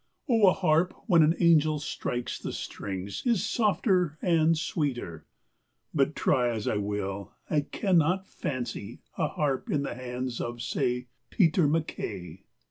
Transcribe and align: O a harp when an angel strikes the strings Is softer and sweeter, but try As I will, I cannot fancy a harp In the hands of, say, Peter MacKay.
O 0.27 0.47
a 0.47 0.53
harp 0.53 0.95
when 1.05 1.21
an 1.21 1.35
angel 1.37 1.77
strikes 1.77 2.39
the 2.39 2.53
strings 2.53 3.21
Is 3.23 3.45
softer 3.45 4.17
and 4.19 4.57
sweeter, 4.57 5.27
but 5.93 6.15
try 6.15 6.49
As 6.49 6.67
I 6.67 6.77
will, 6.77 7.33
I 7.51 7.61
cannot 7.71 8.25
fancy 8.25 9.01
a 9.15 9.27
harp 9.27 9.69
In 9.69 9.83
the 9.83 9.93
hands 9.93 10.41
of, 10.41 10.59
say, 10.59 11.05
Peter 11.29 11.67
MacKay. 11.67 12.45